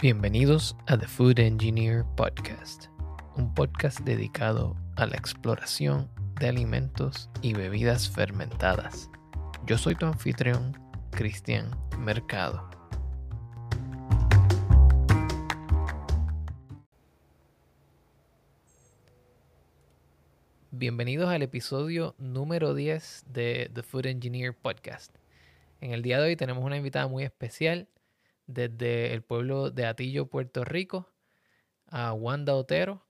[0.00, 2.84] Bienvenidos a The Food Engineer Podcast,
[3.34, 9.10] un podcast dedicado a la exploración de alimentos y bebidas fermentadas.
[9.66, 10.78] Yo soy tu anfitrión,
[11.10, 11.68] Cristian
[11.98, 12.70] Mercado.
[20.70, 25.12] Bienvenidos al episodio número 10 de The Food Engineer Podcast.
[25.80, 27.88] En el día de hoy tenemos una invitada muy especial
[28.48, 31.08] desde el pueblo de Atillo, Puerto Rico,
[31.86, 33.06] a Wanda Otero,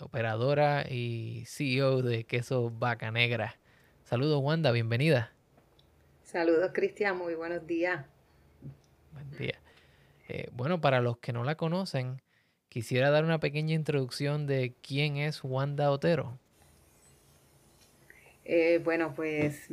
[0.00, 3.58] operadora y CEO de Queso Vaca Negra.
[4.04, 5.32] Saludos Wanda, bienvenida.
[6.22, 8.04] Saludos Cristian, muy buenos días.
[9.12, 9.60] Buen día.
[10.28, 12.20] Eh, bueno, para los que no la conocen,
[12.68, 16.38] quisiera dar una pequeña introducción de quién es Wanda Otero.
[18.44, 19.68] Eh, bueno, pues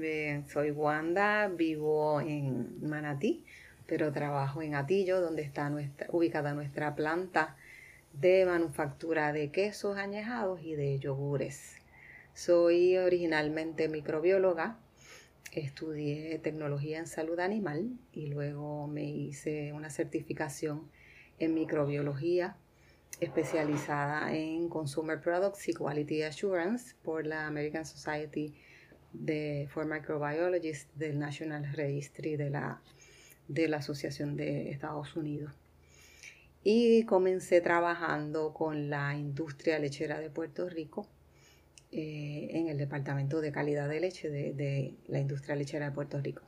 [0.47, 3.43] soy Wanda, vivo en Manatí,
[3.87, 5.71] pero trabajo en Atillo, donde está
[6.09, 7.55] ubicada nuestra planta
[8.13, 11.75] de manufactura de quesos añejados y de yogures.
[12.33, 14.77] Soy originalmente microbióloga,
[15.51, 20.89] estudié tecnología en salud animal y luego me hice una certificación
[21.39, 22.57] en microbiología
[23.19, 28.53] especializada en Consumer Products y Quality Assurance por la American Society
[29.69, 32.81] for Microbiologists del National Registry de la
[33.47, 35.53] de la Asociación de Estados Unidos.
[36.63, 41.07] Y comencé trabajando con la industria lechera de Puerto Rico
[41.91, 46.41] eh, en el Departamento de Calidad de Leche de, la industria lechera de Puerto Rico.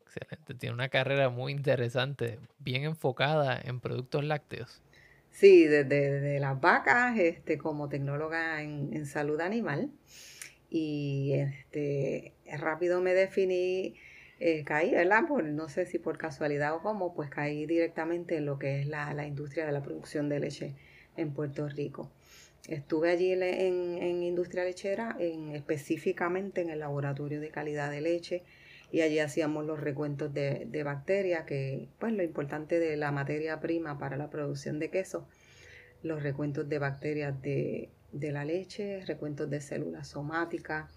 [0.00, 4.80] Excelente, tiene una carrera muy interesante, bien enfocada en productos lácteos.
[5.30, 9.90] Sí, desde, las vacas, este, como tecnóloga en, en salud animal.
[10.70, 13.96] Y este, rápido me definí
[14.46, 15.22] eh, caí, ¿verdad?
[15.22, 19.26] no sé si por casualidad o cómo, pues caí directamente en lo que es la,
[19.26, 20.74] industria de la producción de leche
[21.16, 22.10] en Puerto Rico.
[22.68, 28.42] Estuve allí en, industria lechera, en, específicamente en el laboratorio de calidad de leche,
[28.92, 33.96] y allí hacíamos los recuentos de, bacterias, que pues lo importante de la materia prima
[33.96, 35.26] para la producción de queso,
[36.02, 40.90] los recuentos de bacterias de, de la leche, recuentos de células somáticas,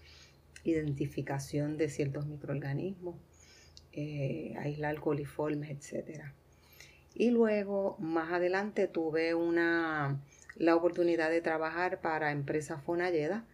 [0.64, 3.16] identificación de ciertos microorganismos,
[3.92, 6.22] eh, aislar coliformes, etc.
[7.14, 10.20] Y luego, más adelante, tuve una,
[10.56, 13.44] la oportunidad de trabajar para Empresa Fonalleda.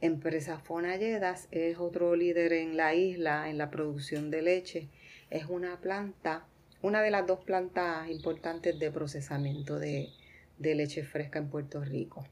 [0.00, 4.88] Empresa Fonalledas es otro líder en la isla en la producción de leche.
[5.30, 6.46] Es una planta,
[6.82, 10.10] una de las dos plantas importantes de procesamiento de,
[10.58, 12.26] de leche fresca en Puerto Rico.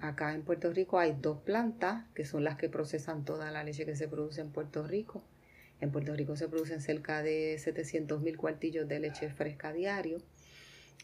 [0.00, 3.84] Acá en Puerto Rico hay dos plantas que son las que procesan toda la leche
[3.84, 5.22] que se produce en Puerto Rico.
[5.80, 10.18] En Puerto Rico se producen cerca de 700 mil cuartillos de leche fresca diario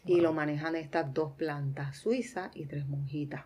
[0.05, 3.45] y lo manejan estas dos plantas, Suiza y Tres Monjitas.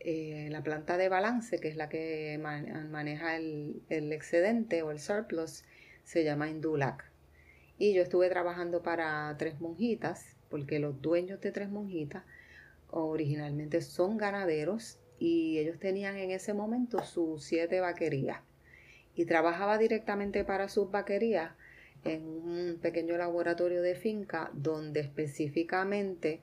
[0.00, 5.64] Eh, la planta de balance, que es la que maneja el, excedente o el surplus,
[6.04, 7.10] se llama Indulac.
[7.78, 12.24] Y yo estuve trabajando para Tres Monjitas, porque los dueños de Tres Monjitas
[12.90, 18.40] originalmente son ganaderos y ellos tenían en ese momento sus siete vaquerías
[19.18, 21.50] y trabajaba directamente para sus vaquerías
[22.04, 26.40] en un pequeño laboratorio de finca donde específicamente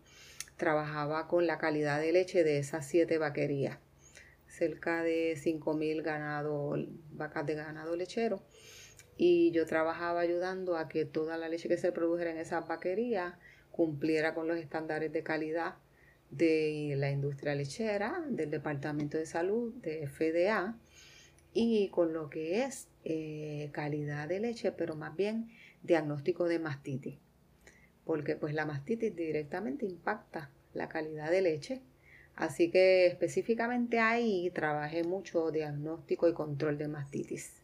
[0.58, 3.80] trabajaba con la calidad de leche de esas siete vaquerías.
[4.50, 6.76] Cerca de 5.000 ganado,
[7.14, 8.44] vacas de ganado lechero.
[9.16, 13.36] Y yo trabajaba ayudando a que toda la leche que se produjera en esas vaquerías
[13.72, 15.76] cumpliera con los estándares de calidad
[16.30, 20.78] de la industria lechera, del Departamento de Salud, de FDA,
[21.56, 25.50] y con lo que es eh, calidad de leche, pero más bien
[25.82, 27.18] diagnóstico de mastitis,
[28.04, 31.82] porque pues la mastitis directamente impacta la calidad de leche.
[32.36, 37.62] Así que específicamente ahí trabajé mucho diagnóstico y control de mastitis.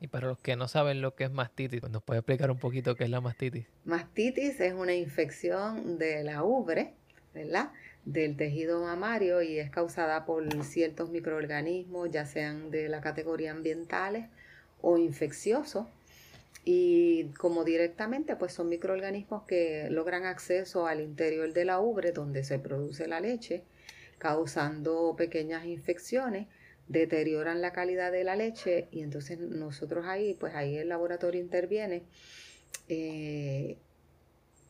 [0.00, 2.96] Y para los que no saben lo que es mastitis, ¿nos puede explicar un poquito
[2.96, 3.66] qué es la mastitis?
[3.84, 6.94] Mastitis es una infección de la ubre,
[7.32, 7.70] ¿verdad?
[8.04, 14.26] Del tejido mamario y es causada por ciertos microorganismos, ya sean de la categoría ambientales
[14.80, 15.86] o infecciosos.
[16.66, 22.42] Y como directamente, pues son microorganismos que logran acceso al interior de la ubre donde
[22.44, 23.64] se produce la leche,
[24.18, 26.46] causando pequeñas infecciones,
[26.88, 32.02] deterioran la calidad de la leche y entonces nosotros ahí, pues ahí el laboratorio interviene
[32.88, 33.78] eh,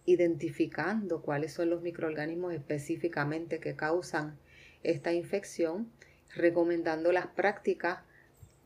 [0.06, 4.38] identificando cuáles son los microorganismos específicamente que causan
[4.82, 5.90] esta infección,
[6.34, 8.00] recomendando las prácticas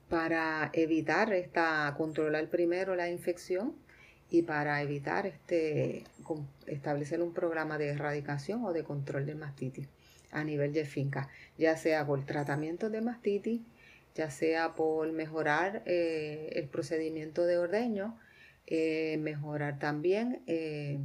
[0.09, 3.75] para evitar esta, controlar primero la infección
[4.31, 6.05] y para evitar este,
[6.67, 9.89] establecer un programa de erradicación o de control de mastitis
[10.31, 13.63] a nivel de finca, ya sea por tratamiento de mastitis,
[14.15, 18.19] ya sea por mejorar eh, el procedimiento de ordeño,
[18.67, 20.99] eh, mejorar también eh,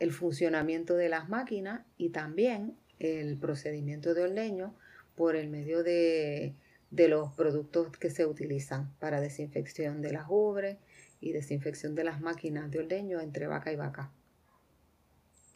[0.00, 4.74] el funcionamiento de las máquinas y también el procedimiento de ordeño
[5.14, 6.54] por el medio de,
[6.90, 10.78] de los productos que se utilizan para desinfección de las ubres
[11.20, 14.10] y desinfección de las máquinas de ordeño entre vaca y vaca.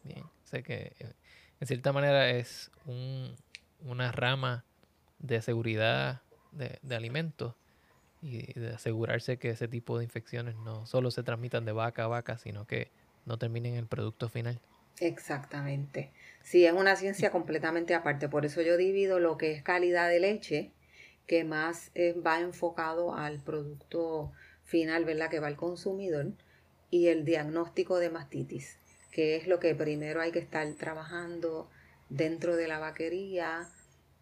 [0.05, 0.93] Bien, sé que
[1.61, 2.71] en cierta manera es
[3.81, 4.65] una rama
[5.19, 7.55] de seguridad de, de alimentos
[8.21, 12.09] y de asegurarse que ese tipo de infecciones no solo se transmitan de vaca a
[12.09, 12.91] vaca, sino que
[13.27, 14.61] no terminen en el producto final.
[15.01, 16.13] Exactamente.
[16.43, 18.29] Sí, es una ciencia completamente aparte.
[18.29, 20.73] Por eso yo divido lo que es calidad de leche,
[21.27, 24.33] que más eh, va enfocado al producto
[24.65, 25.31] final, ¿verdad?
[25.31, 26.33] Que va al consumidor,
[26.91, 28.79] y el diagnóstico de mastitis,
[29.11, 31.69] que es lo que primero hay que estar trabajando
[32.09, 33.69] dentro de la vaquería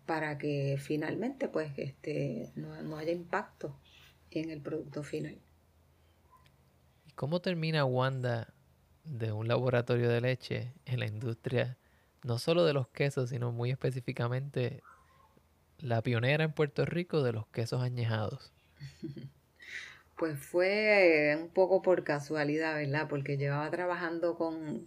[0.06, 3.76] para que finalmente pues este, no, haya impacto
[4.30, 5.38] en el producto final.
[7.06, 8.51] ¿Y cómo termina Wanda
[9.04, 11.76] de un laboratorio de leche en la industria,
[12.22, 14.82] no solo de los quesos, sino muy específicamente
[15.78, 18.52] la pionera en Puerto Rico de los quesos añejados?
[20.14, 23.08] Pues fue un poco por casualidad, ¿verdad?
[23.08, 24.86] Porque llevaba trabajando con...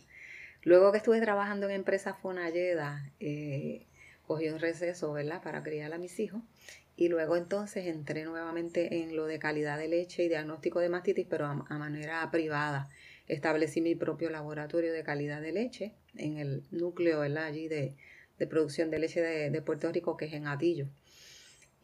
[0.63, 3.85] Luego que estuve trabajando en empresa Fonalleda, eh,
[4.27, 5.41] cogí un receso, ¿verdad?
[5.43, 6.41] Para criar a mis hijos.
[6.95, 11.27] Y luego entonces entré nuevamente en lo de calidad de leche y diagnóstico de mastitis,
[11.29, 12.89] pero a, manera privada.
[13.27, 17.45] Establecí mi propio laboratorio de calidad de leche en el núcleo, ¿verdad?
[17.45, 17.95] Allí de,
[18.49, 20.87] producción de leche de, de Puerto Rico, que es en Atillo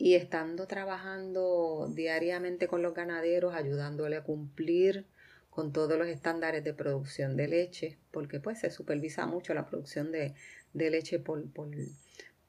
[0.01, 5.05] y estando trabajando diariamente con los ganaderos, ayudándole a cumplir
[5.51, 10.11] con todos los estándares de producción de leche, porque pues se supervisa mucho la producción
[10.11, 10.33] de,
[10.73, 11.43] leche por,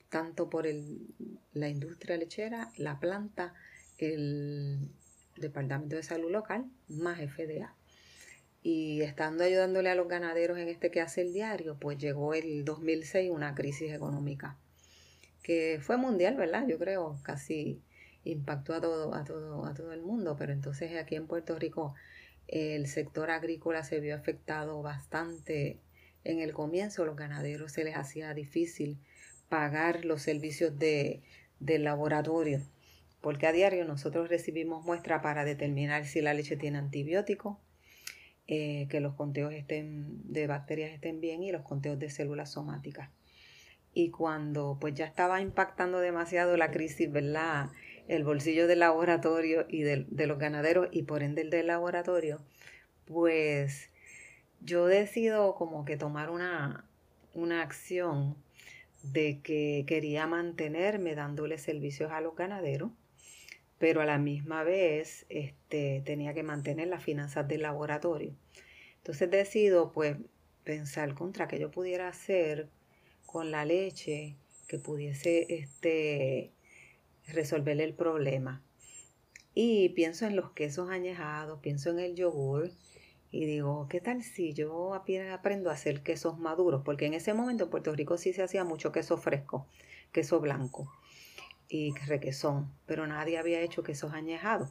[0.09, 0.65] tanto por
[1.53, 3.53] la industria lechera, la planta,
[3.99, 4.89] el
[5.37, 7.75] Departamento de Salud Local, más FDA.
[8.63, 13.55] Y estando ayudándole a los ganaderos en este quehacer diario, pues llegó el 2006 una
[13.55, 14.57] crisis económica
[15.43, 16.67] que fue mundial, ¿verdad?
[16.67, 17.83] Yo creo, casi
[18.25, 21.95] impactó a todo, a todo, a todo el mundo, pero entonces aquí en Puerto Rico
[22.47, 25.81] el sector agrícola se vio afectado bastante
[26.25, 28.99] en el comienzo, los ganaderos se les hacía difícil
[29.49, 31.23] pagar los servicios de,
[31.59, 32.61] del laboratorio,
[33.21, 37.57] porque a diario nosotros recibimos muestra para determinar si la leche tiene antibióticos,
[38.47, 43.11] eh, que los conteos estén, de bacterias estén bien y los conteos de células somáticas
[43.95, 47.71] y cuando pues ya estaba impactando demasiado la crisis, ¿verdad?
[48.09, 52.41] El bolsillo del laboratorio y de, los ganaderos y por ende el del laboratorio,
[53.07, 53.91] pues
[54.61, 56.89] yo decido como que tomar una,
[57.35, 58.37] una acción
[59.03, 62.93] de que quería mantenerme dándole servicios a los ganaderos,
[63.83, 68.33] pero a la misma vez este, tenía que mantener las finanzas del laboratorio.
[68.99, 70.19] Entonces decido pues
[70.63, 72.69] pensar contra que yo pudiera hacer
[73.27, 74.37] con la leche
[74.69, 76.53] que pudiese este,
[77.27, 78.63] resolver el problema.
[79.53, 82.71] Y pienso en los quesos añejados, pienso en el yogur
[83.33, 86.83] y digo, ¿qué tal si yo aprendo a hacer quesos maduros?
[86.85, 89.67] Porque en ese momento en Puerto Rico sí se hacía mucho queso fresco,
[90.13, 90.89] queso blanco
[91.73, 94.69] y requesón, pero nadie había hecho quesos añejados.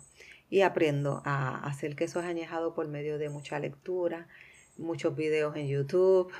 [0.52, 4.28] Y aprendo a hacer quesos añejados por medio de mucha lectura,
[4.78, 6.32] muchos videos en YouTube,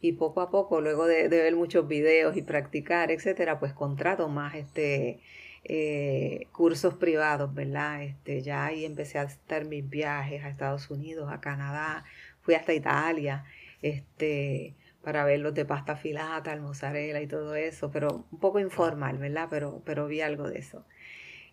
[0.00, 4.56] y poco a poco, luego de, ver muchos videos y practicar, etcétera, pues contrato más
[4.56, 5.20] este
[5.62, 8.02] eh, cursos privados, ¿verdad?
[8.02, 12.04] Este, ya ahí empecé a hacer mis viajes a Estados Unidos, a Canadá,
[12.40, 13.44] fui hasta Italia,
[13.82, 18.60] este, para ver los de pasta filata, el mozzarella y todo eso, pero un poco
[18.60, 19.48] informal, ¿verdad?
[19.50, 20.84] Pero, pero vi algo de eso.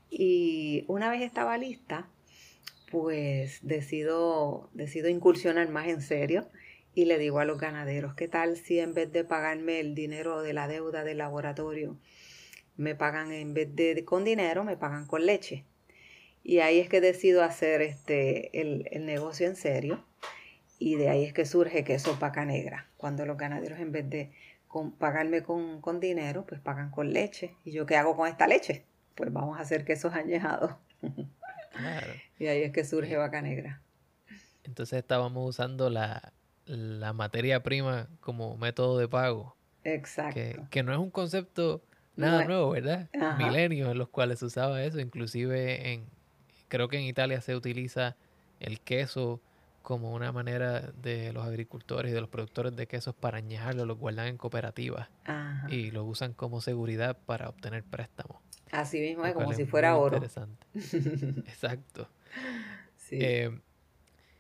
[0.10, 2.10] Y una vez estaba lista,
[2.92, 6.48] pues decido, decido incursionar más en serio
[6.98, 10.42] y le digo a los ganaderos, ¿qué tal si en vez de pagarme el dinero
[10.42, 11.96] de la deuda del laboratorio,
[12.76, 15.64] me pagan en vez de con dinero, me pagan con leche?
[16.44, 20.07] Y ahí es que decido hacer este, el, negocio en serio.
[20.80, 22.88] Y de ahí es que surge queso paca negra.
[22.98, 24.32] Cuando los ganaderos en vez de
[25.00, 27.56] pagarme con, con, dinero, pues pagan con leche.
[27.66, 28.86] ¿Y yo qué hago con esta leche?
[29.16, 30.74] Pues vamos a hacer quesos añejados.
[32.40, 33.82] y ahí es que surge vaca negra.
[34.64, 36.34] Entonces estábamos usando la,
[36.66, 39.56] la materia prima como método de pago.
[39.84, 40.68] Exacto.
[40.70, 41.82] Que, no es un concepto
[42.16, 43.10] nada nuevo, ¿verdad?
[43.38, 46.06] Milenios en los cuales se usaba eso, inclusive en,
[46.68, 48.18] creo que en Italia se utiliza
[48.60, 49.40] el queso
[49.88, 53.98] como una manera de los agricultores y de los productores de quesos para añejarlo, los
[53.98, 55.08] guardan en cooperativas
[55.70, 58.42] y lo usan como seguridad para obtener préstamos.
[58.70, 60.18] Así mismo es, como si fuera oro.
[60.18, 60.68] Interesante.
[60.74, 62.10] Exacto.
[63.12, 63.62] Eh,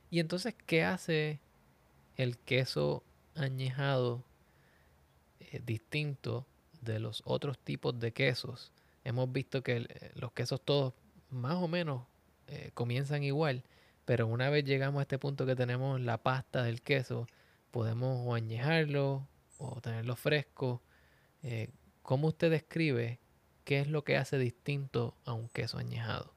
[0.10, 1.39] y entonces, ¿qué hace
[2.18, 4.25] el queso añejado
[5.39, 6.46] eh, distinto
[6.82, 8.74] de los otros tipos de quesos?
[9.06, 10.94] Hemos visto que eh, los quesos todos
[11.30, 12.04] más o menos
[12.74, 13.63] comienzan igual,
[14.08, 17.28] pero una vez llegamos a este punto que tenemos la pasta del queso,
[17.72, 20.82] podemos o añejarlo o tenerlo fresco.
[21.44, 21.72] Eh,
[22.04, 23.20] ¿Cómo usted describe
[23.66, 26.34] qué es lo que hace distinto a un queso añejado?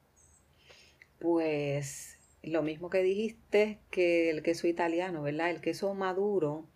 [1.20, 5.50] Pues lo mismo que dijiste que el queso italiano, ¿verdad?
[5.50, 6.66] El queso maduro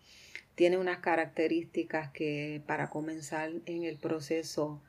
[0.54, 4.80] tiene unas características que para comenzar en el proceso,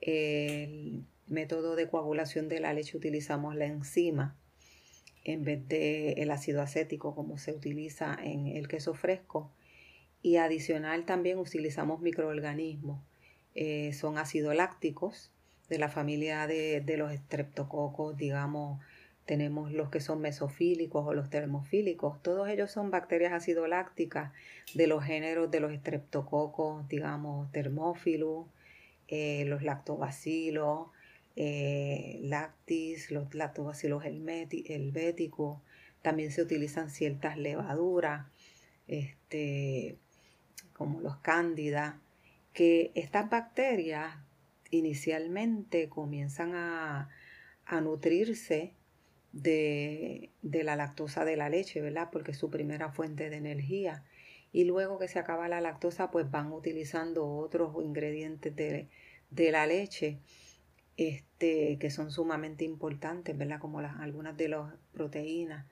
[0.00, 4.36] el método de coagulación de la leche utilizamos la enzima
[5.28, 9.50] en vez de el ácido acético como se utiliza en el queso fresco.
[10.22, 13.00] Y adicional también utilizamos microorganismos.
[13.54, 15.30] Eh, son ácidos lácticos
[15.68, 18.80] de la familia de, los estreptococos, digamos,
[19.26, 22.22] tenemos los que son mesofílicos o los termofílicos.
[22.22, 24.32] Todos ellos son bacterias acidolácticas
[24.74, 28.46] de los géneros de los estreptococos, digamos, termófilos,
[29.08, 30.88] eh, los lactobacilos,
[31.36, 35.60] eh, lactis, los lactobacilos helvéticos,
[36.02, 38.26] también se utilizan ciertas levaduras,
[38.86, 39.98] este,
[40.72, 42.00] como los cándida,
[42.52, 44.16] que estas bacterias
[44.70, 47.10] inicialmente comienzan a,
[47.82, 48.72] nutrirse
[49.32, 52.08] de, de, la lactosa de la leche, ¿verdad?
[52.10, 54.04] Porque es su primera fuente de energía.
[54.52, 58.88] Y luego que se acaba la lactosa, pues van utilizando otros ingredientes de,
[59.30, 60.18] de la leche
[60.98, 63.60] este, que son sumamente importantes, ¿verdad?
[63.60, 65.64] Como las, algunas de las proteínas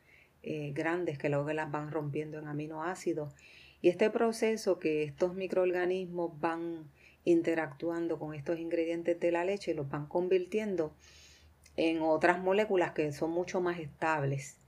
[0.45, 3.35] eh, grandes que luego las van rompiendo en aminoácidos.
[3.83, 6.89] Y este proceso que estos microorganismos van
[7.25, 10.95] interactuando con estos ingredientes de la leche, los van convirtiendo
[11.77, 14.59] en otras moléculas que son mucho más estables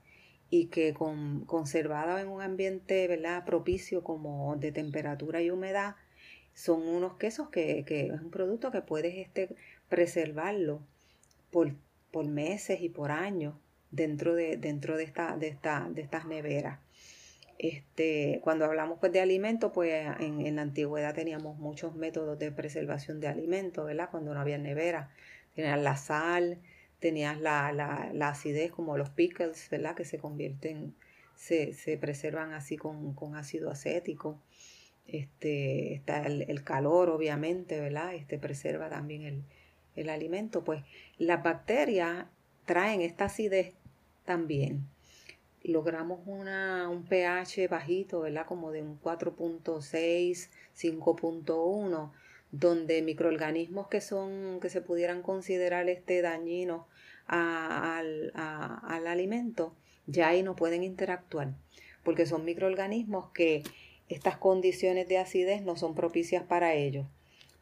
[0.50, 3.44] y que con, conservadas en un ambiente ¿verdad?
[3.44, 5.94] propicio como de temperatura y humedad,
[6.52, 9.54] son unos quesos que, es un producto que puedes este,
[9.88, 10.80] preservarlo
[11.50, 11.74] por,
[12.10, 13.54] por meses y por años
[13.90, 16.78] dentro de, dentro de, esta, de, esta, de estas neveras.
[17.58, 23.18] Este, cuando hablamos pues, de alimentos, pues en, la antigüedad teníamos muchos métodos de preservación
[23.20, 24.10] de alimentos, ¿verdad?
[24.10, 25.10] Cuando no había nevera.
[25.54, 26.58] Tenías la sal,
[27.00, 29.96] tenías la, la, acidez como los pickles, ¿verdad?
[29.96, 30.94] Que se convierten,
[31.34, 34.40] se, se preservan así con, con ácido acético.
[35.08, 38.14] Este, está el, el, calor, obviamente, ¿verdad?
[38.14, 39.42] Este preserva también el,
[40.00, 40.82] el alimento, pues
[41.18, 42.26] las bacterias
[42.64, 43.74] traen esta acidez
[44.24, 44.86] también.
[45.62, 48.46] Logramos una, un pH bajito, ¿verdad?
[48.46, 52.12] Como de un 4.6, 5.1,
[52.50, 56.86] donde microorganismos que son, que se pudieran considerar este dañinos
[57.26, 59.74] al, al alimento,
[60.06, 61.54] ya ahí no pueden interactuar,
[62.02, 63.64] porque son microorganismos que
[64.08, 67.06] estas condiciones de acidez no son propicias para ellos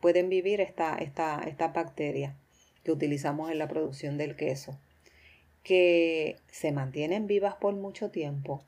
[0.06, 2.36] pueden vivir esta, esta, esta bacteria
[2.84, 4.78] que utilizamos en la producción del queso,
[5.64, 8.62] que se mantienen vivas por mucho tiempo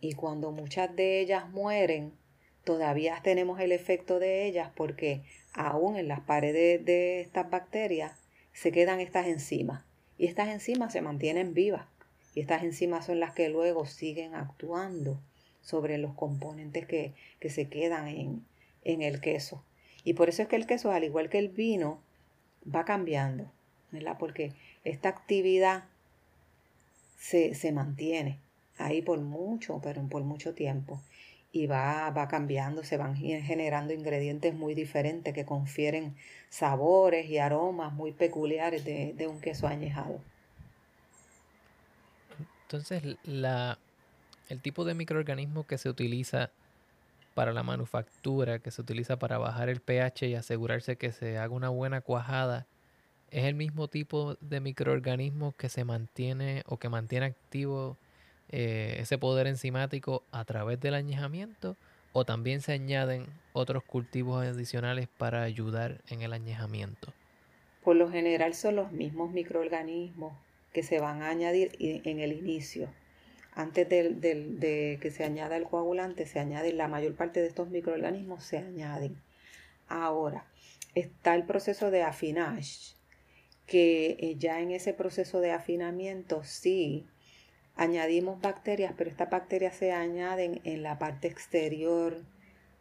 [0.00, 2.14] y cuando muchas de ellas mueren,
[2.64, 5.20] todavía tenemos el efecto de ellas porque
[5.52, 8.12] aún en las paredes de estas bacterias
[8.54, 9.84] se quedan estas enzimas
[10.16, 11.84] y estas enzimas se mantienen vivas
[12.34, 15.20] y estas enzimas son las que luego siguen actuando
[15.60, 17.12] sobre los componentes que,
[17.46, 18.46] se quedan en,
[18.84, 19.62] en el queso.
[20.08, 22.00] Y por eso es que el queso, al igual que el vino,
[22.74, 23.52] va cambiando,
[23.90, 24.16] ¿verdad?
[24.18, 25.84] Porque esta actividad
[27.18, 28.38] se, mantiene
[28.78, 30.98] ahí por mucho, pero por mucho tiempo.
[31.52, 36.16] Y va, va cambiando, se van generando ingredientes muy diferentes que confieren
[36.48, 40.22] sabores y aromas muy peculiares de, de un queso añejado.
[42.62, 43.78] Entonces, la,
[44.48, 46.50] el tipo de microorganismo que se utiliza
[47.38, 51.54] para la manufactura que se utiliza para bajar el pH y asegurarse que se haga
[51.54, 52.66] una buena cuajada
[53.30, 57.96] es el mismo tipo de microorganismo que se mantiene o que mantiene activo
[58.48, 61.76] eh, ese poder enzimático a través del añejamiento
[62.12, 67.12] o también se añaden otros cultivos adicionales para ayudar en el añejamiento.
[67.84, 70.32] Por lo general son los mismos microorganismos
[70.72, 72.88] que se van a añadir en el inicio
[73.58, 78.44] antes de, que se añada el coagulante, se añade la mayor parte de estos microorganismos
[78.44, 79.20] se añaden.
[79.88, 80.46] Ahora,
[80.94, 82.94] está el proceso de afinage,
[83.66, 87.04] que eh, ya en ese proceso de afinamiento sí
[87.74, 92.22] añadimos bacterias, pero estas bacterias se añaden en la parte exterior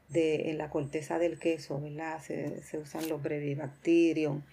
[0.09, 2.21] de en la corteza del queso, ¿verdad?
[2.21, 4.43] Se, usan los Brevibacterium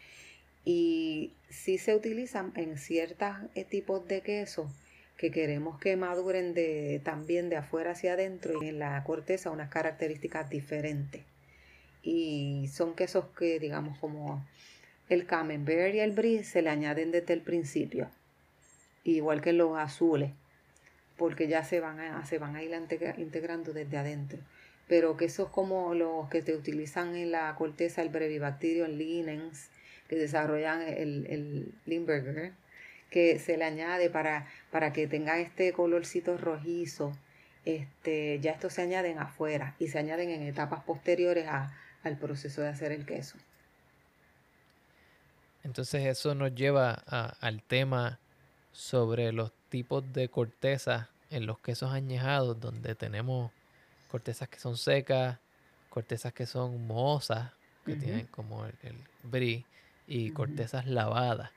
[0.65, 4.71] y sí se utilizan en ciertos eh, tipos de queso
[5.17, 9.71] que queremos que maduren de, también de afuera hacia adentro y en la corteza unas
[9.71, 11.23] características diferentes.
[12.03, 14.45] Y son quesos que, digamos, como
[15.09, 18.11] el camembert y el brie se le añaden desde el principio,
[19.05, 20.33] igual que los azules,
[21.17, 22.73] porque ya se van a, se van a ir
[23.19, 24.39] integrando desde adentro.
[24.89, 29.71] Pero quesos como los que se utilizan en la corteza, el Brevibacterium linens,
[30.09, 32.53] que desarrollan el, el Limburger,
[33.15, 37.17] que se le añade para, para que tenga este colorcito rojizo.
[37.65, 41.49] Este, ya estos se añaden afuera y se añaden en etapas posteriores
[42.03, 43.39] al proceso de hacer el queso.
[45.63, 48.19] Entonces eso nos lleva al tema
[48.73, 53.53] sobre los tipos de corteza en los quesos añejados, donde tenemos
[54.11, 55.39] cortezas que son secas,
[55.89, 57.53] cortezas que son mohosas,
[57.87, 59.65] que tienen como el, brie,
[60.09, 61.53] y cortezas lavadas.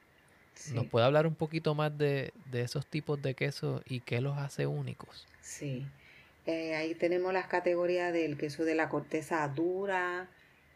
[0.74, 4.68] ¿Nos puede hablar un poquito más de, esos tipos de queso y qué los hace
[4.68, 5.28] únicos?
[5.42, 5.86] Sí,
[6.46, 10.30] eh, ahí tenemos las categorías del queso de la corteza dura,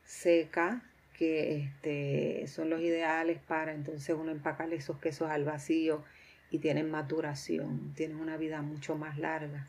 [0.06, 0.82] seca,
[1.18, 6.04] que este, son los ideales para entonces uno empacar esos quesos al vacío
[6.50, 9.68] y tienen maturación, tienen una vida mucho más larga.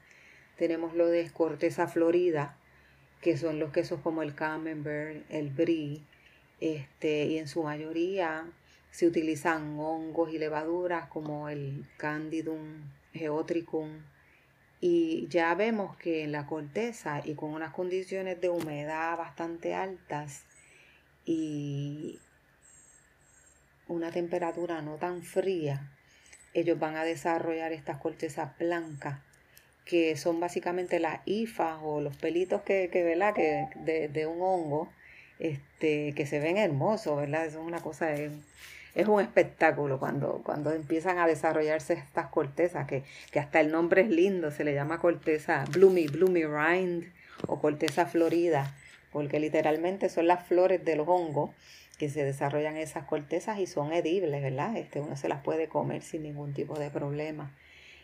[0.57, 2.57] Tenemos lo de corteza florida,
[3.21, 6.01] que son los quesos como el camembert, el brie,
[6.61, 8.47] este, y en su mayoría
[8.93, 13.89] se utilizan hongos y levaduras como el Candidum geotricum
[14.81, 20.45] y ya vemos que en la corteza y con unas condiciones de humedad bastante altas
[21.25, 22.21] y
[23.89, 25.91] una temperatura no tan fría,
[26.53, 29.21] ellos van a desarrollar estas cortezas blancas
[29.85, 33.35] que son básicamente las hifas o los pelitos que, que, ¿verdad?
[33.35, 34.93] que de, de, un hongo
[35.39, 37.47] este, que se ven hermosos, ¿verdad?
[37.47, 38.31] Es una cosa de,
[38.95, 43.05] es un espectáculo cuando, cuando empiezan a desarrollarse estas cortezas, que,
[43.39, 47.05] hasta el nombre es lindo, se le llama corteza bloomy, bloomy rind
[47.47, 48.75] o corteza florida,
[49.13, 51.51] porque literalmente son las flores de los hongos
[51.99, 54.77] que se desarrollan esas cortezas y son edibles, ¿verdad?
[54.77, 57.53] Este, uno se las puede comer sin ningún tipo de problema.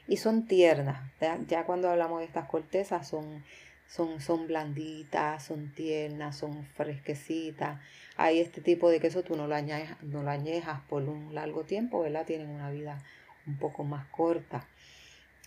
[0.07, 1.03] Y son tiernas,
[1.49, 3.45] ya cuando hablamos de estas cortezas son
[3.89, 7.81] son, son blanditas, son tiernas, son fresquecitas.
[8.17, 11.65] Hay este tipo de queso, tú no lo, añejas, no lo añejas por un largo
[11.65, 12.27] tiempo, ¿verdad?
[12.27, 13.03] Tienen una vida
[13.47, 14.69] un poco más corta.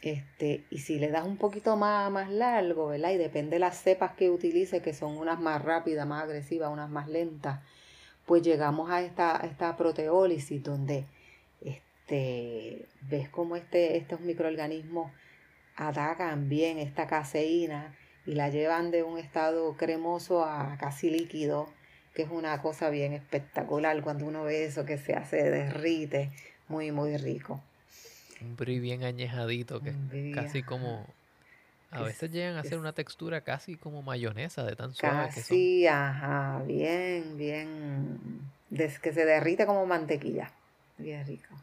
[0.01, 3.11] Este, y si le das un poquito más, más largo, ¿verdad?
[3.11, 6.89] Y depende de las cepas que utilice, que son unas más rápidas, más agresivas, unas
[6.89, 7.59] más lentas,
[8.25, 11.05] pues llegamos a esta, esta proteólisis donde
[11.61, 15.11] este, ves cómo este, estos microorganismos
[15.75, 21.69] atacan bien esta caseína y la llevan de un estado cremoso a casi líquido,
[22.13, 26.31] que es una cosa bien espectacular cuando uno ve eso que se hace, derrite,
[26.67, 27.61] muy, muy rico.
[28.41, 29.93] Un brie bien añejadito, que
[30.33, 31.05] casi como...
[31.93, 35.93] A veces llegan a hacer una textura casi como mayonesa de tan suave que son.
[35.93, 38.17] ajá, bien, bien,
[38.69, 40.53] que se derrite como mantequilla,
[40.97, 41.53] bien rico.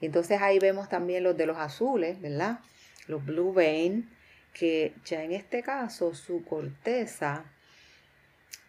[0.00, 2.60] Entonces ahí vemos también los de los azules, ¿verdad?
[3.06, 4.08] Los blue vein,
[4.56, 7.44] que ya en este caso su corteza,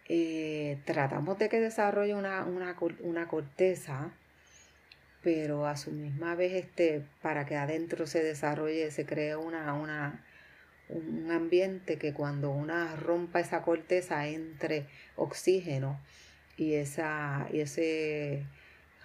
[0.10, 4.12] eh, tratamos de que desarrolle una, corteza,
[5.24, 10.26] pero a su misma vez este, para que adentro se desarrolle, se cree una, una,
[10.90, 16.02] un ambiente que cuando una rompa esa corteza entre oxígeno
[16.58, 18.44] y, esa, y ese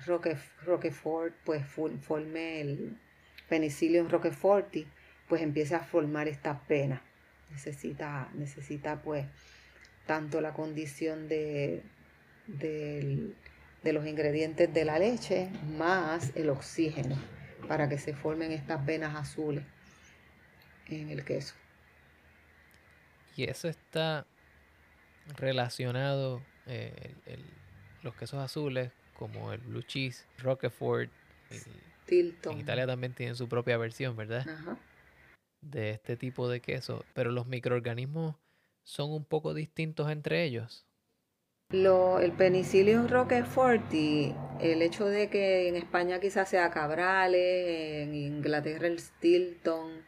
[0.05, 2.99] Roquefort pues forme el
[3.49, 4.85] Penicillium roqueforti
[5.33, 7.01] pues empieza a formar estas penas.
[7.51, 9.25] Necesita, necesita pues
[10.05, 11.83] tanto la condición de,
[12.49, 13.33] de,
[13.83, 17.17] los ingredientes de la leche más el oxígeno
[17.67, 19.65] para que se formen estas venas azules
[20.89, 21.55] en el queso.
[23.35, 24.27] Y eso está
[25.39, 27.15] relacionado, eh,
[28.03, 31.11] los quesos azules, como el blue cheese, Roquefort,
[32.05, 32.53] Tilton.
[32.53, 34.47] En Italia también tienen su propia versión, ¿verdad?
[34.47, 34.77] Ajá
[35.63, 38.37] de este tipo de queso, pero los microorganismos
[38.85, 40.85] son un poco distintos entre ellos.
[41.71, 48.87] Lo, el penicillium roqueforti, el hecho de que en España quizás sea Cabrales, en Inglaterra
[48.89, 50.05] el Stilton,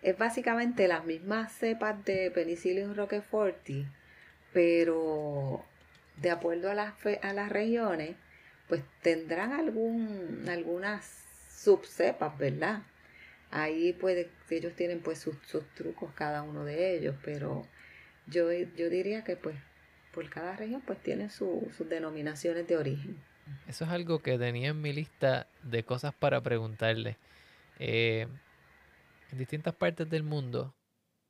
[0.00, 3.86] es básicamente las mismas cepas de penicillium roqueforti,
[4.54, 5.62] pero
[6.16, 8.16] de acuerdo a las, a las regiones,
[8.68, 11.04] pues tendrán algún, algunas
[11.54, 12.82] subcepas, ¿verdad?
[13.52, 15.36] Ahí pues ellos tienen pues sus,
[15.74, 17.68] trucos cada uno de ellos, pero
[18.26, 19.56] yo, yo diría que pues
[20.12, 23.22] por cada región pues tiene sus denominaciones de origen.
[23.68, 27.18] Eso es algo que tenía en mi lista de cosas para preguntarle.
[27.78, 28.26] Eh,
[29.30, 30.74] en distintas partes del mundo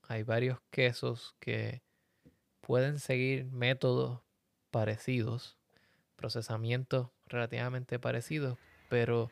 [0.06, 1.82] hay varios quesos que
[2.60, 4.20] pueden seguir métodos
[4.70, 5.58] parecidos,
[6.16, 8.58] procesamientos relativamente parecidos,
[8.88, 9.30] pero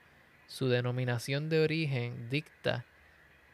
[0.51, 2.85] su denominación de origen dicta,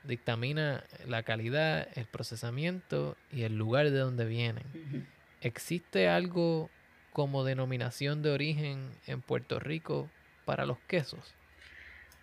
[0.05, 5.07] dictamina la calidad, el procesamiento y el lugar de donde vienen.
[5.43, 6.71] ¿Existe algo
[7.13, 10.09] como denominación de origen en Puerto Rico
[10.47, 11.35] para los quesos?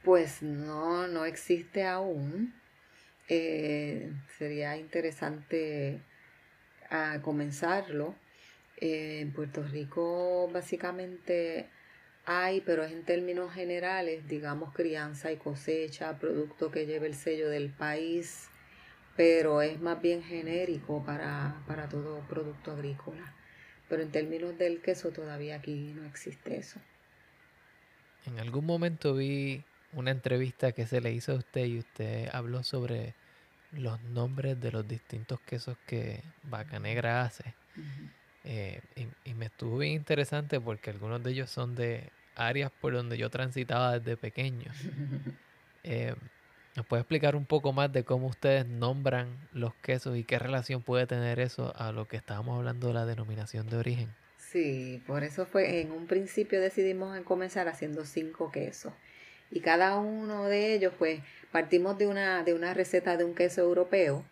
[0.03, 2.55] Pues no, no existe aún.
[3.29, 6.01] Eh, sería interesante
[6.89, 8.15] a comenzarlo.
[8.77, 11.69] Eh, en Puerto Rico básicamente
[12.25, 17.49] hay, pero es en términos generales, digamos crianza y cosecha, producto que lleve el sello
[17.49, 18.47] del país,
[19.15, 23.33] pero es más bien genérico para, para todo producto agrícola.
[23.89, 26.79] Pero en términos del queso todavía aquí no existe eso.
[28.25, 32.63] En algún momento vi una entrevista que se le hizo a usted y usted habló
[32.63, 33.13] sobre
[33.71, 37.53] los nombres de los distintos quesos que Vaca Negra hace.
[38.43, 38.81] Eh,
[39.25, 43.29] y, me estuvo bien interesante porque algunos de ellos son de áreas por donde yo
[43.29, 44.71] transitaba desde pequeño.
[45.85, 46.15] Eh,
[46.77, 50.81] ¿Nos puede explicar un poco más de cómo ustedes nombran los quesos y qué relación
[50.81, 54.09] puede tener eso a lo que estábamos hablando de la denominación de origen?
[54.37, 58.93] Sí, por eso fue en un principio decidimos comenzar haciendo cinco quesos
[59.51, 63.61] y cada uno de ellos pues partimos de una, de una receta de un queso
[63.61, 64.25] europeo,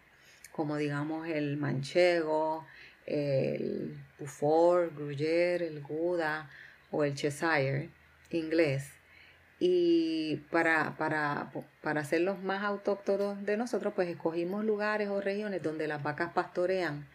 [0.52, 2.65] como digamos el manchego,
[3.12, 6.50] el Beaufort, Gruyère, el Gouda
[6.91, 7.89] o el Cheshire
[8.30, 8.89] inglés.
[9.60, 15.88] Y para, para, para hacerlos más autóctonos de nosotros, pues escogimos lugares o regiones donde
[15.88, 17.06] las vacas pastorean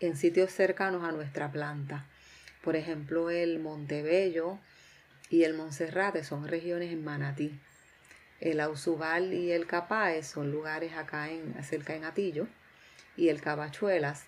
[0.00, 2.06] en sitios cercanos a nuestra planta.
[2.62, 4.58] Por ejemplo, el Montebello
[5.28, 7.58] y el Monserrate son regiones en Manatí.
[8.40, 12.46] El Ausubal y el Capaes son lugares acá en, cerca en Atillo.
[13.16, 14.26] Y el Cabachuelas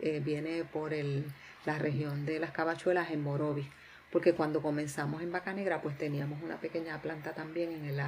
[0.00, 1.24] eh, viene por el,
[1.64, 3.66] la región de las Cabachuelas en Morovis.
[4.10, 8.00] Porque cuando comenzamos en Vaca Negra, pues teníamos una pequeña planta también en el,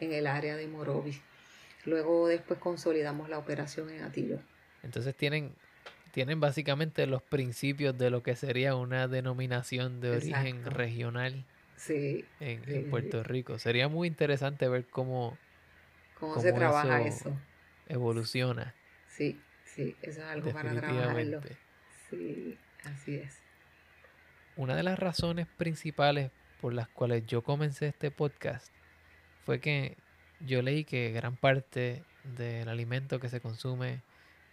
[0.00, 1.20] en el área de Morovis.
[1.84, 4.38] Luego después consolidamos la operación en Atillo.
[4.82, 5.54] Entonces tienen,
[6.12, 11.44] tienen básicamente los principios de lo que sería una denominación de origen regional
[11.76, 13.58] sí, en, Puerto Rico.
[13.58, 15.36] Sería muy interesante ver cómo,
[16.18, 17.36] cómo, se trabaja eso,
[17.88, 18.74] Evoluciona.
[19.08, 19.40] Sí,
[19.74, 21.40] sí, eso es algo para trabajarlo.
[22.08, 23.38] Sí, así es.
[24.56, 26.30] Una de las razones principales
[26.60, 28.72] por las cuales yo comencé este podcast
[29.44, 29.96] fue que
[30.40, 32.04] yo leí que gran parte
[32.36, 34.02] del alimento que se consume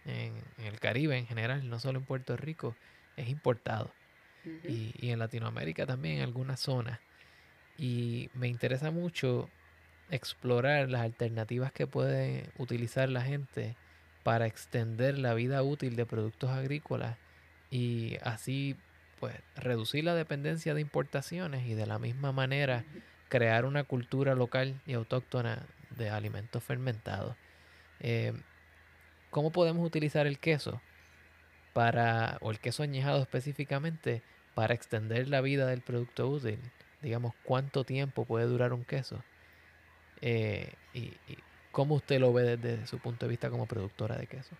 [0.04, 2.74] en, el Caribe en general, no solo en Puerto Rico,
[3.16, 3.92] es importado.
[4.64, 7.00] y, y, en Latinoamérica también en algunas zonas.
[7.76, 9.50] Y me interesa mucho
[10.10, 13.76] explorar las alternativas que puede utilizar la gente
[14.22, 17.16] para extender la vida útil de productos agrícolas
[17.70, 18.76] y así
[19.20, 22.84] pues reducir la dependencia de importaciones y de la misma manera
[23.28, 27.36] crear una cultura local y autóctona de alimentos fermentados.
[28.00, 28.32] Eh,
[29.30, 30.80] ¿Cómo podemos utilizar el queso
[31.72, 34.22] para, o el queso añejado específicamente,
[34.54, 36.58] para extender la vida del producto útil?
[37.02, 39.22] digamos, cuánto tiempo puede durar un queso
[40.20, 41.12] eh, y,
[41.78, 44.56] cómo usted lo ve desde su punto de vista como productora de queso.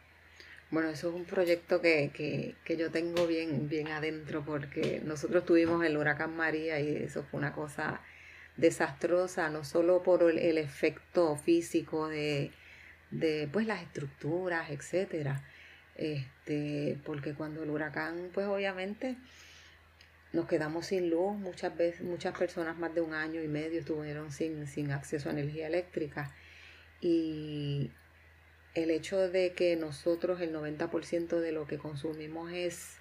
[0.71, 5.97] Bueno, eso es un proyecto que, yo tengo bien, bien adentro porque nosotros tuvimos el
[5.97, 8.01] huracán María y eso fue una cosa
[8.57, 12.53] desastrosa, no solo por el, efecto físico de,
[13.11, 15.43] de, pues las estructuras, etcétera,
[15.97, 19.17] este, porque cuando el huracán, pues obviamente
[20.33, 24.31] nos quedamos sin luz, muchas veces, muchas personas más de un año y medio estuvieron
[24.31, 26.33] sin, sin acceso a energía eléctrica.
[27.01, 27.91] Y
[28.75, 32.97] el hecho de que nosotros el 90% de lo que consumimos es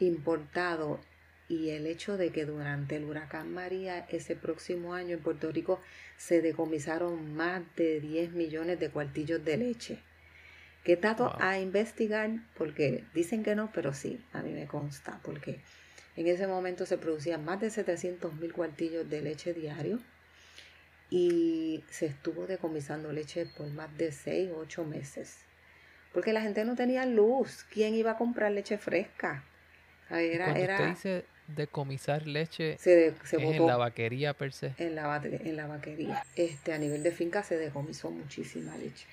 [0.00, 1.00] importado
[1.48, 5.80] y el hecho de que durante el huracán María ese próximo año en Puerto Rico
[6.18, 9.98] se decomisaron más de 10 millones de cuartillos de leche.
[10.84, 12.30] ¿Qué dato a investigar?
[12.56, 15.60] Porque dicen que no, pero sí, a mí me consta, porque
[16.16, 20.00] en ese momento se producían más de 700 mil cuartillos de leche diario
[21.10, 25.38] y se estuvo decomisando leche por más de 6 o 8 meses.
[26.12, 27.64] Porque la gente no tenía luz.
[27.70, 29.44] ¿Quién iba a comprar leche fresca?
[30.10, 30.74] Era, era...
[30.74, 34.74] Usted dice decomisar leche se, se es en la vaquería per se.
[34.78, 36.24] En la, en la vaquería.
[36.36, 39.06] Este, a nivel de finca se decomisó muchísima leche.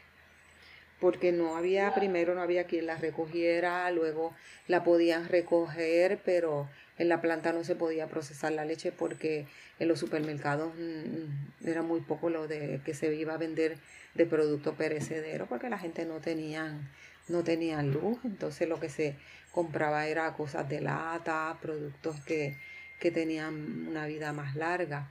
[0.99, 4.33] Porque no había, primero no había quien la recogiera, luego
[4.67, 9.45] la podían recoger, pero en la planta no se podía procesar la leche porque
[9.79, 13.77] en los supermercados mm, era muy poco lo de que se iba a vender
[14.13, 16.89] de producto perecedero porque la gente no tenían
[17.27, 19.15] no tenían luz, entonces lo que se
[19.51, 22.55] compraba era cosas de lata, productos que,
[22.99, 25.09] que tenían una vida más larga.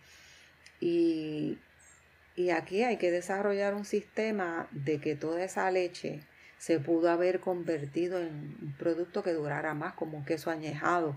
[0.80, 1.58] Y,
[2.36, 6.20] y aquí hay que desarrollar un sistema de que toda esa leche
[6.58, 11.16] se pudo haber convertido en un producto que durara más, como un queso añejado.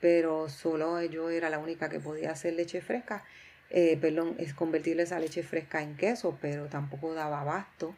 [0.00, 3.24] Pero solo yo era la única que podía hacer leche fresca,
[3.70, 7.94] eh, perdón, es convertir esa leche fresca en queso, pero tampoco daba abasto.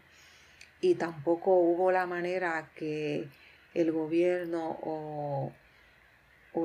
[0.81, 3.29] Y tampoco hubo la manera que
[3.75, 5.53] el gobierno o,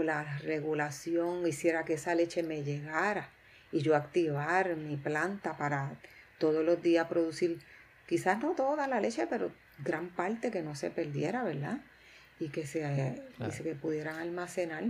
[0.04, 3.30] la regulación hiciera que esa leche me llegara
[3.73, 5.91] y yo activar mi planta para
[6.38, 7.59] todos los días producir,
[8.07, 11.79] quizás no toda la leche, pero gran parte que no se perdiera, ¿verdad?
[12.39, 13.21] Y que se,
[13.63, 14.83] que pudieran almacenar,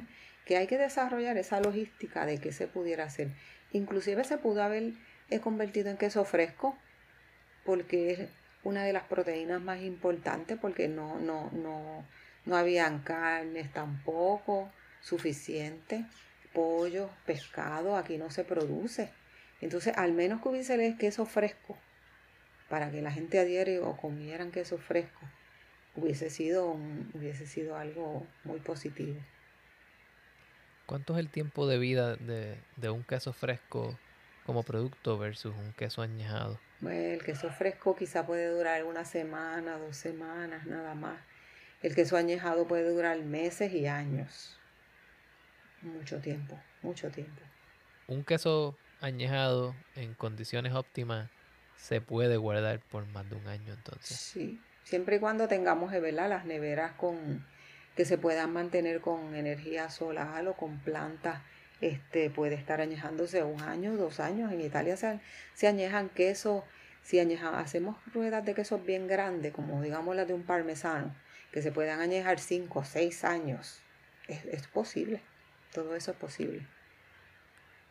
[0.46, 3.30] que hay que desarrollar esa logística de que se pudiera hacer.
[3.72, 4.94] Inclusive se pudo haber
[5.30, 6.78] eh, convertido en queso fresco,
[7.64, 8.28] porque
[8.64, 12.06] una de las proteínas más importantes porque no, no, no,
[12.46, 14.70] no habían carnes tampoco
[15.02, 16.06] suficiente,
[16.54, 19.12] pollo, pescado, aquí no se produce.
[19.62, 21.78] Entonces, al menos que hubiese queso fresco,
[22.70, 25.22] para que la gente adhiere o comieran queso fresco,
[25.96, 26.78] hubiese sido,
[27.14, 29.20] hubiese sido algo muy positivo.
[30.86, 33.98] ¿Cuánto es el tiempo de vida de, de un queso fresco
[34.46, 36.60] como producto versus un queso añejado?
[36.82, 41.18] el queso fresco quizá puede durar una semana, dos semanas, nada más.
[41.82, 44.60] El queso añejado puede durar meses y años.
[45.84, 47.42] Mucho tiempo, mucho tiempo.
[48.08, 51.30] Un queso añejado en condiciones óptimas
[51.78, 54.18] se puede guardar por más de un año entonces.
[54.18, 57.46] Sí, siempre y cuando tengamos eh, las neveras con
[57.96, 61.42] que se puedan mantener con energía solar o con plantas
[61.82, 64.52] este, puede estar añejándose un año, dos años.
[64.52, 65.20] En Italia se,
[65.54, 66.64] se añejan quesos,
[67.04, 71.14] si hacemos ruedas de quesos bien grandes, como digamos las de un parmesano,
[71.52, 73.82] que se puedan añejar cinco o seis años,
[74.30, 75.22] es, posible.
[75.74, 76.66] Todo eso es posible.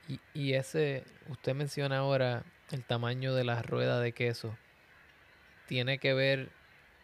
[0.08, 4.56] Y, y, ese, usted menciona ahora el tamaño de la rueda de queso.
[5.66, 6.50] Tiene que ver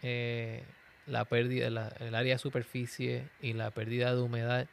[0.02, 0.62] eh,
[1.06, 4.66] la pérdida, el área de superficie y la pérdida de humedad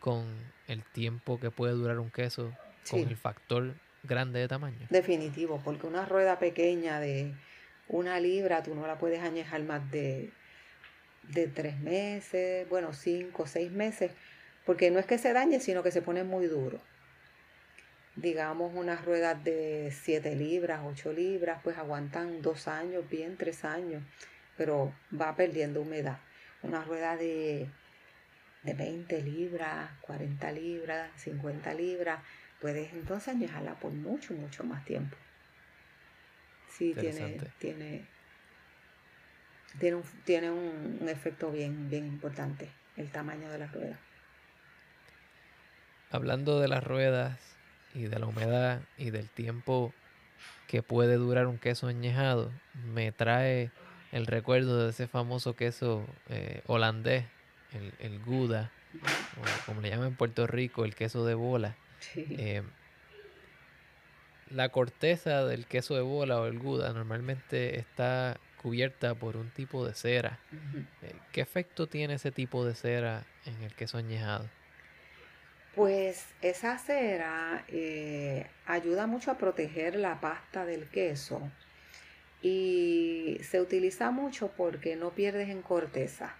[0.00, 0.26] con
[0.66, 2.52] el tiempo que puede durar un queso,
[2.90, 4.86] con el factor grande de tamaño.
[4.90, 7.34] Definitivo, porque una rueda pequeña de
[7.88, 10.30] una libra tú no la puedes añejar más de,
[11.24, 14.12] de tres meses, bueno, cinco, seis meses,
[14.68, 16.78] porque no es que se dañe, sino que se pone muy duro.
[18.16, 24.02] Digamos, unas ruedas de siete libras, ocho libras, pues aguantan dos años, bien tres años,
[24.58, 26.18] pero va perdiendo humedad.
[26.62, 27.66] Una rueda de
[28.62, 32.20] de 20 libras, 40 libras, 50 libras,
[32.60, 35.16] puedes entonces añejarla por mucho, mucho más tiempo.
[36.68, 38.04] Sí, tiene, tiene,
[39.80, 43.98] tiene, un, tiene un, efecto bien, bien importante, el tamaño de la rueda.
[46.10, 47.38] Hablando de las ruedas
[47.94, 49.92] y de la humedad y del tiempo
[50.66, 52.50] que puede durar un queso añejado,
[52.92, 53.70] me trae
[54.12, 57.24] el recuerdo de ese famoso queso eh, holandés
[57.72, 58.70] el, el Gouda,
[59.36, 61.76] o como le llaman en Puerto Rico, el queso de bola.
[62.16, 62.62] Eh,
[64.50, 69.86] la corteza del queso de bola o el Gouda normalmente está cubierta por un tipo
[69.86, 70.38] de cera.
[71.02, 74.48] Eh, ¿Qué efecto tiene ese tipo de cera en el queso añejado?
[75.78, 81.52] Pues esa cera eh, ayuda mucho a proteger la pasta del queso
[82.42, 86.34] y se utiliza mucho porque no pierdes en corteza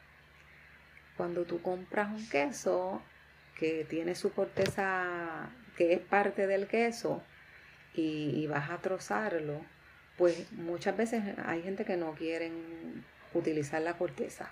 [1.16, 3.01] cuando tú compras un queso
[3.57, 7.22] que tiene su corteza, que es parte del queso,
[7.94, 9.64] y, vas a trozarlo,
[10.16, 14.51] pues muchas veces hay gente que no quieren utilizar la corteza.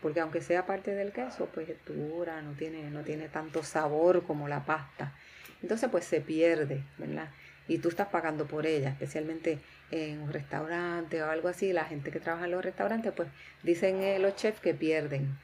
[0.00, 4.24] Porque aunque sea parte del queso, pues es dura, no tiene, no tiene tanto sabor
[4.24, 5.14] como la pasta.
[5.62, 7.30] Entonces, pues se pierde, ¿verdad?
[7.66, 9.58] Y tú estás pagando por ella, especialmente
[9.90, 11.72] en un restaurante o algo así.
[11.72, 13.28] La gente que trabaja en los restaurantes, pues
[13.62, 15.36] dicen eh, los chefs que pierden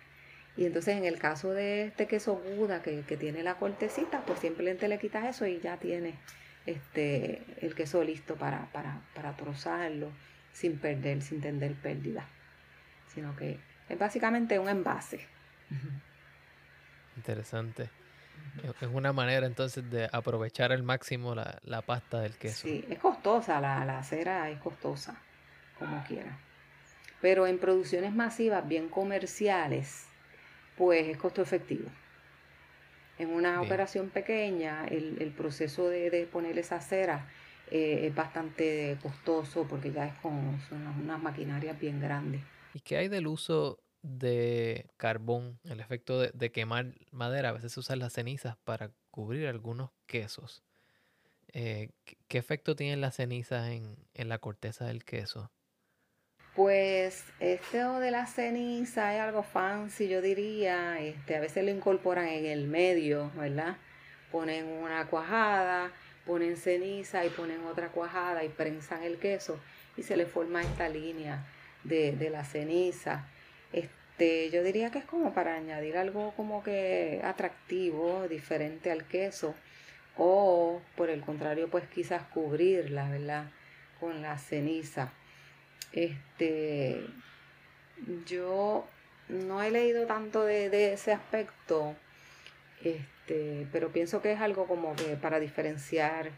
[0.57, 4.89] y entonces en el caso de este queso Buda que, tiene la cortecita, pues simplemente
[4.89, 6.15] le quitas eso y ya tiene
[6.67, 10.11] este, el queso listo para, para, para trozarlo
[10.53, 12.29] sin perder, sin tener pérdida.
[13.15, 13.59] Sino que
[13.93, 15.27] es básicamente un envase.
[17.17, 17.91] Interesante.
[18.81, 22.67] Es una manera entonces de aprovechar al máximo la, pasta del queso.
[22.67, 25.17] Sí, es costosa, la, la cera es costosa,
[25.79, 26.39] como quiera.
[27.21, 30.07] Pero en producciones masivas, bien comerciales,
[30.77, 31.89] pues es costo efectivo.
[33.19, 37.29] En una operación pequeña, el, proceso de, poner esa cera
[37.71, 42.41] eh, es bastante costoso porque ya es con son unas maquinarias bien grandes.
[42.75, 47.51] ¿Y qué hay del uso de carbón, el efecto de, quemar madera?
[47.51, 50.63] A veces se usan las cenizas para cubrir algunos quesos.
[51.53, 51.91] Eh,
[52.29, 55.51] ¿qué, efecto tienen las cenizas en, en la corteza del queso?
[56.55, 61.01] Pues esto de la ceniza es algo fancy, yo diría.
[61.01, 63.79] Este, a veces lo incorporan en el medio, ¿verdad?
[64.31, 65.91] Ponen una cuajada,
[66.27, 69.59] ponen ceniza y ponen otra cuajada y prensan el queso
[69.97, 71.47] y se le forma esta línea
[71.85, 73.27] de, de la ceniza.
[74.13, 79.55] Este, yo diría que es como para añadir algo como que atractivo, diferente al queso.
[80.17, 83.51] O por el contrario, pues quizás cubrirla, ¿verdad?
[83.99, 85.13] Con la ceniza.
[85.93, 87.01] Este,
[88.27, 88.87] yo
[89.29, 91.97] no he leído tanto de, ese aspecto,
[92.85, 96.31] este, pero pienso que es algo como que para diferenciar,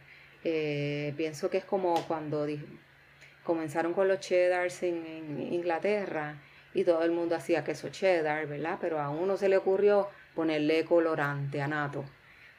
[0.44, 2.46] eh, pienso que es como cuando
[3.44, 6.36] comenzaron con los cheddars en, Inglaterra
[6.74, 8.78] y todo el mundo hacía queso cheddar, ¿verdad?
[8.80, 12.04] Pero a uno se le ocurrió ponerle colorante anato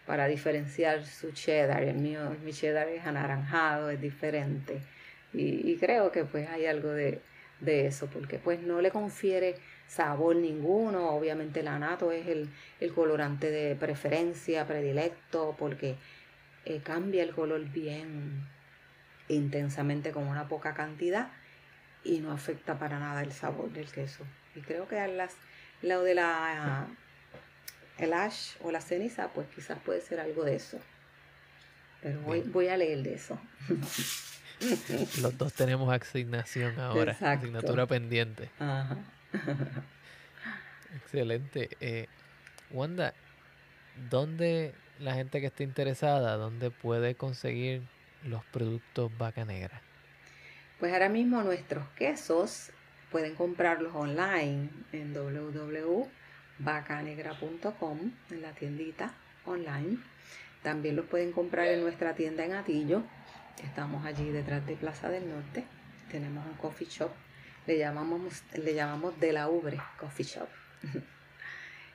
[0.07, 1.83] para diferenciar su cheddar.
[1.83, 4.81] El mío, mi cheddar es anaranjado, es diferente.
[5.33, 7.21] Y, creo que pues hay algo de,
[7.65, 11.09] eso, porque pues no le confiere sabor ninguno.
[11.09, 12.49] Obviamente el anato es el,
[12.93, 15.97] colorante de preferencia, predilecto, porque
[16.63, 18.47] eh, cambia el color bien
[19.27, 21.31] intensamente con una poca cantidad
[22.05, 24.23] y no afecta para nada el sabor del queso.
[24.55, 25.33] Y creo que las,
[25.81, 26.87] lo de la
[27.97, 30.79] el ash o la ceniza, pues quizás puede ser algo de eso.
[32.01, 33.39] Pero voy, voy a leer de eso.
[35.21, 38.49] Los dos tenemos asignación ahora, asignatura pendiente.
[40.95, 41.69] Excelente.
[41.81, 42.07] Eh,
[42.71, 43.13] Wanda,
[44.09, 47.83] ¿dónde la gente que esté interesada, dónde puede conseguir
[48.23, 49.81] los productos Vaca Negra?
[50.79, 52.71] Pues ahora mismo nuestros quesos
[53.11, 59.13] pueden comprarlos online en www.vacanegra.com en la tiendita
[59.45, 59.99] online.
[60.63, 63.03] También los pueden comprar en nuestra tienda en Atillo
[63.63, 65.63] Estamos allí detrás de Plaza del Norte.
[66.11, 67.11] Tenemos un coffee shop.
[67.67, 70.49] Le llamamos, le llamamos de la Ubre Coffee Shop.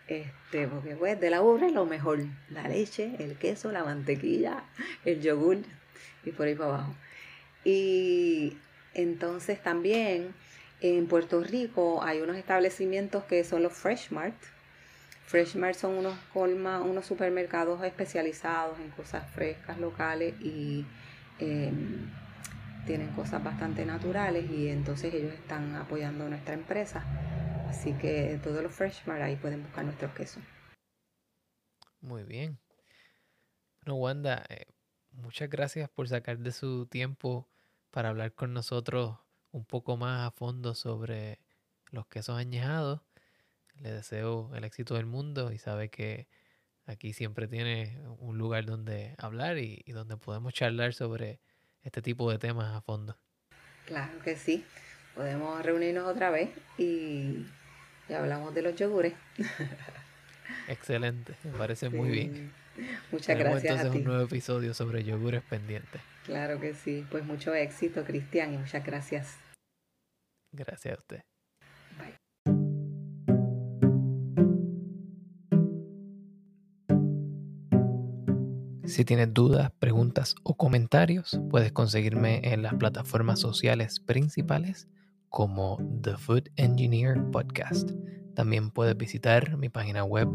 [0.09, 2.19] Este, porque pues de la Ubre es lo mejor.
[2.49, 4.65] La leche, el queso, la mantequilla,
[5.05, 5.59] el yogur
[6.25, 6.97] y por ahí para abajo.
[7.65, 8.59] Y
[8.95, 10.35] entonces también
[10.81, 14.37] en Puerto Rico hay unos establecimientos que son los Fresh Mart.
[15.27, 20.85] Fresh Mart son unos colma, unos supermercados especializados en cosas frescas, locales y
[21.41, 22.11] Em,
[22.87, 27.05] tienen cosas bastante naturales y entonces ellos están apoyando nuestra empresa.
[27.69, 30.43] Así que todos los Freshmart ahí pueden buscar nuestros quesos.
[32.01, 32.59] Muy bien.
[33.85, 34.67] Bueno, Wanda, eh,
[35.13, 37.49] muchas gracias por sacar de su tiempo
[37.91, 39.19] para hablar con nosotros
[39.53, 41.41] un poco más a fondo sobre
[41.91, 43.01] los quesos añejados.
[43.77, 46.29] Le deseo el éxito del mundo y sabe que
[46.91, 51.39] Aquí siempre tiene un lugar donde hablar y, donde podemos charlar sobre
[51.85, 53.17] este tipo de temas a fondo.
[53.87, 54.65] Claro que sí.
[55.15, 57.47] Podemos reunirnos otra vez y,
[58.13, 59.15] hablamos de los yogures.
[60.69, 62.53] Excelente, me parece muy bien.
[63.13, 63.65] Muchas gracias.
[63.73, 66.01] entonces un nuevo episodio sobre yogures pendientes.
[66.25, 67.07] Claro que sí.
[67.11, 69.39] Pues mucho éxito, Cristian, y muchas gracias.
[70.53, 71.21] Gracias a usted.
[78.91, 84.89] Si tienes dudas, preguntas o comentarios, puedes conseguirme en las plataformas sociales principales
[85.29, 87.93] como The Food Engineer Podcast.
[88.35, 90.29] También puedes visitar mi página web